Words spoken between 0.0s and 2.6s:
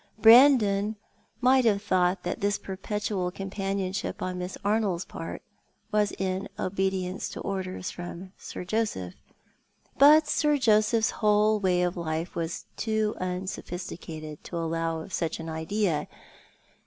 Brandon might have thought that this